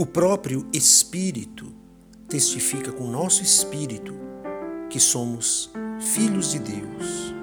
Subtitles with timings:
[0.00, 1.70] O próprio Espírito
[2.26, 4.14] testifica com o nosso espírito
[4.88, 5.70] que somos
[6.14, 7.34] filhos de Deus.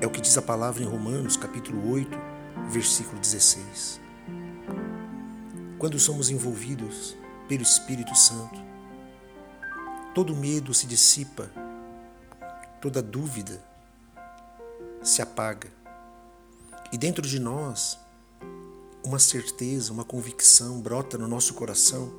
[0.00, 2.10] É o que diz a palavra em Romanos, capítulo 8,
[2.72, 4.00] versículo 16.
[5.78, 7.16] Quando somos envolvidos
[7.46, 8.60] pelo Espírito Santo,
[10.12, 11.52] todo medo se dissipa,
[12.80, 13.62] toda dúvida
[15.04, 15.68] se apaga.
[16.90, 17.96] E dentro de nós,
[19.04, 22.12] uma certeza, uma convicção brota no nosso coração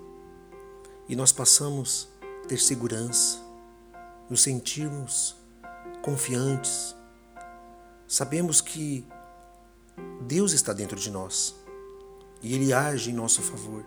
[1.07, 2.07] e nós passamos
[2.43, 3.39] a ter segurança,
[4.29, 5.35] nos sentirmos
[6.01, 6.95] confiantes.
[8.07, 9.05] Sabemos que
[10.21, 11.55] Deus está dentro de nós
[12.41, 13.85] e Ele age em nosso favor.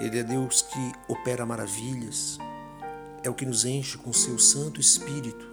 [0.00, 2.38] Ele é Deus que opera maravilhas,
[3.24, 5.44] é o que nos enche com seu Santo Espírito,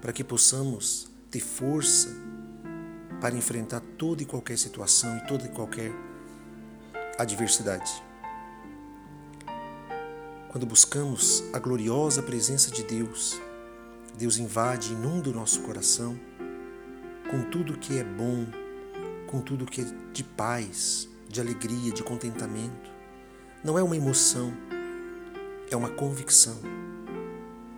[0.00, 2.25] para que possamos ter força
[3.20, 5.92] para enfrentar toda e qualquer situação e toda e qualquer
[7.18, 8.02] adversidade.
[10.48, 13.40] Quando buscamos a gloriosa presença de Deus,
[14.16, 16.18] Deus invade e inunda o nosso coração
[17.30, 18.46] com tudo que é bom,
[19.26, 22.90] com tudo que é de paz, de alegria, de contentamento.
[23.62, 24.52] Não é uma emoção,
[25.70, 26.58] é uma convicção.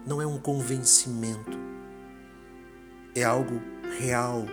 [0.06, 1.58] Não é um convencimento.
[3.14, 3.60] É algo
[3.98, 4.46] real,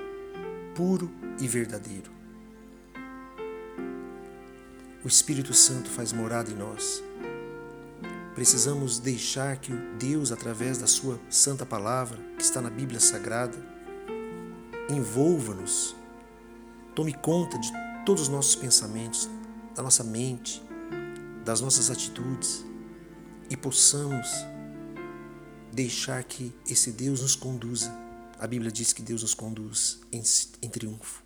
[0.76, 1.10] puro
[1.40, 2.12] e verdadeiro.
[5.04, 7.04] O Espírito Santo faz morada em nós
[8.36, 13.58] Precisamos deixar que Deus, através da Sua Santa Palavra, que está na Bíblia Sagrada,
[14.90, 15.96] envolva-nos,
[16.94, 17.72] tome conta de
[18.06, 19.30] todos os nossos pensamentos,
[19.74, 20.62] da nossa mente,
[21.46, 22.66] das nossas atitudes
[23.50, 24.28] e possamos
[25.72, 28.05] deixar que esse Deus nos conduza.
[28.40, 30.22] A Bíblia diz que Deus nos conduz em,
[30.62, 31.24] em triunfo.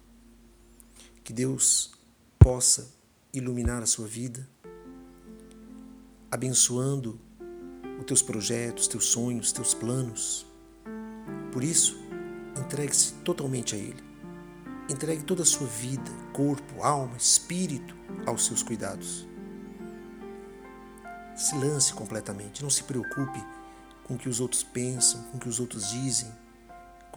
[1.23, 1.91] Que Deus
[2.37, 2.91] possa
[3.33, 4.47] iluminar a sua vida
[6.31, 7.19] abençoando
[7.99, 10.45] os teus projetos, teus sonhos, teus planos.
[11.51, 11.97] Por isso,
[12.57, 14.03] entregue-se totalmente a Ele.
[14.89, 17.95] Entregue toda a sua vida, corpo, alma, espírito
[18.25, 19.27] aos seus cuidados.
[21.35, 22.63] Se lance completamente.
[22.63, 23.43] Não se preocupe
[24.03, 26.31] com o que os outros pensam, com o que os outros dizem,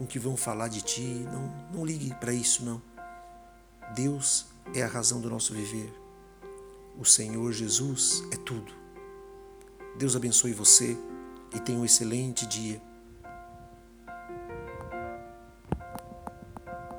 [0.03, 1.25] com o que vão falar de ti.
[1.31, 2.81] Não, não ligue para isso, não.
[3.95, 5.93] Deus é a razão do nosso viver.
[6.99, 8.73] O Senhor Jesus é tudo.
[9.97, 10.97] Deus abençoe você
[11.55, 12.81] e tenha um excelente dia.